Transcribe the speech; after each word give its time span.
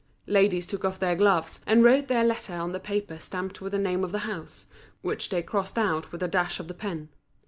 Ladies 0.25 0.65
took 0.65 0.83
off 0.83 0.97
their 0.97 1.15
gloves, 1.15 1.61
and 1.67 1.83
wrote 1.83 2.07
their 2.07 2.23
letters 2.23 2.49
on 2.59 2.71
the 2.71 2.79
paper 2.79 3.19
stamped 3.19 3.61
with 3.61 3.71
the 3.71 3.77
name 3.77 4.03
of 4.03 4.11
the 4.11 4.25
house, 4.25 4.65
which 5.03 5.29
they 5.29 5.43
crossed 5.43 5.77
out 5.77 6.11
with 6.11 6.23
a 6.23 6.27
dash 6.27 6.59
of 6.59 6.67
the 6.67 6.73
pen. 6.73 7.09